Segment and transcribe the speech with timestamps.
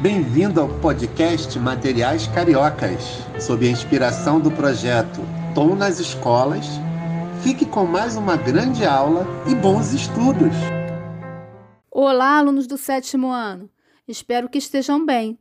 [0.00, 3.02] Bem-vindo ao podcast Materiais Cariocas,
[3.40, 5.20] sob a inspiração do projeto
[5.56, 6.66] Tom nas Escolas.
[7.42, 10.54] Fique com mais uma grande aula e bons estudos!
[11.90, 13.68] Olá, alunos do sétimo ano!
[14.06, 15.36] Espero que estejam bem.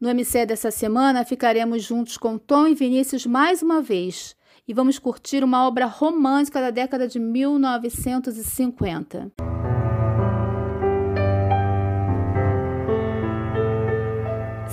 [0.00, 4.36] No MC dessa semana ficaremos juntos com Tom e Vinícius mais uma vez
[4.68, 9.32] e vamos curtir uma obra romântica da década de 1950.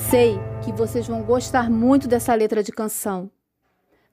[0.10, 3.30] Sei que vocês vão gostar muito dessa letra de canção.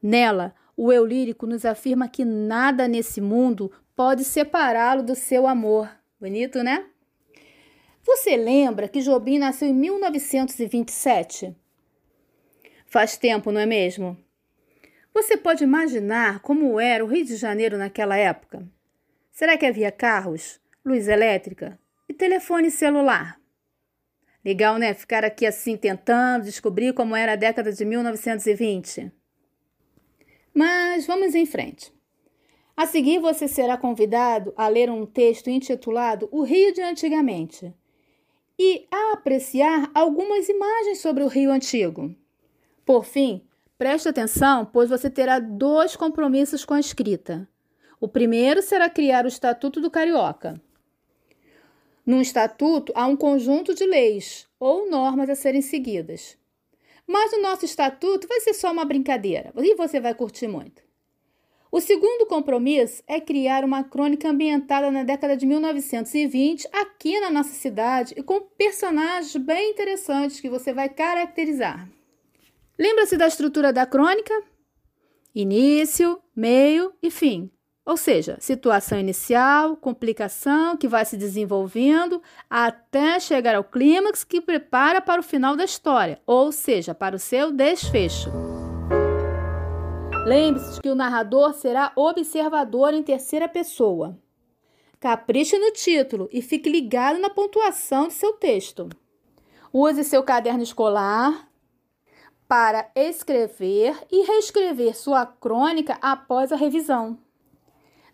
[0.02, 5.88] Nela, o eu lírico nos afirma que nada nesse mundo pode separá-lo do seu amor.
[6.20, 6.84] Bonito, né?
[8.02, 11.54] Você lembra que Jobim nasceu em 1927?
[12.86, 14.18] Faz tempo, não é mesmo?
[15.14, 18.68] Você pode imaginar como era o Rio de Janeiro naquela época?
[19.30, 23.43] Será que havia carros, luz elétrica e telefone celular?
[24.44, 24.92] Legal, né?
[24.92, 29.10] Ficar aqui assim tentando descobrir como era a década de 1920.
[30.52, 31.92] Mas vamos em frente.
[32.76, 37.72] A seguir, você será convidado a ler um texto intitulado O Rio de Antigamente
[38.58, 42.14] e a apreciar algumas imagens sobre o Rio Antigo.
[42.84, 43.46] Por fim,
[43.78, 47.48] preste atenção, pois você terá dois compromissos com a escrita.
[48.00, 50.60] O primeiro será criar o Estatuto do Carioca.
[52.06, 56.36] Num estatuto há um conjunto de leis ou normas a serem seguidas.
[57.06, 60.82] Mas o nosso estatuto vai ser só uma brincadeira e você vai curtir muito.
[61.70, 67.52] O segundo compromisso é criar uma crônica ambientada na década de 1920 aqui na nossa
[67.52, 71.88] cidade e com personagens bem interessantes que você vai caracterizar.
[72.78, 74.32] Lembra-se da estrutura da crônica?
[75.34, 77.50] Início, meio e fim.
[77.86, 85.02] Ou seja, situação inicial, complicação que vai se desenvolvendo até chegar ao clímax que prepara
[85.02, 88.30] para o final da história, ou seja, para o seu desfecho.
[90.24, 94.18] Lembre-se que o narrador será observador em terceira pessoa.
[94.98, 98.88] Capriche no título e fique ligado na pontuação de seu texto.
[99.70, 101.46] Use seu caderno escolar
[102.48, 107.18] para escrever e reescrever sua crônica após a revisão.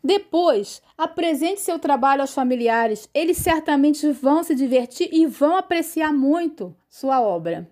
[0.02, 3.08] Depois, apresente seu trabalho aos familiares.
[3.12, 7.68] Eles certamente vão se divertir e vão apreciar muito sua obra.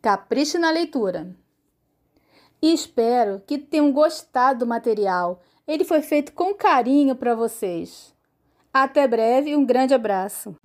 [0.00, 1.36] Capriche na leitura.
[2.62, 5.42] Espero que tenham gostado do material.
[5.66, 8.14] Ele foi feito com carinho para vocês.
[8.72, 10.56] Até breve e um grande abraço.